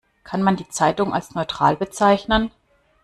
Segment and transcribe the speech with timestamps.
[0.23, 2.49] Kann man die Zeitung als neutral bezeichnen?